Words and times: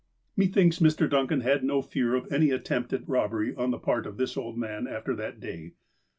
Methinks 0.35 0.79
Mr. 0.79 1.07
Duncan 1.07 1.41
had 1.41 1.63
no 1.63 1.83
fear 1.83 2.15
of 2.15 2.33
any 2.33 2.49
attempt 2.49 2.91
at 2.91 3.07
robbery 3.07 3.53
on 3.55 3.69
tlie 3.71 3.83
part 3.83 4.07
of 4.07 4.17
this 4.17 4.35
old 4.35 4.57
man 4.57 4.87
after 4.87 5.15
that 5.15 5.39
day. 5.39 5.73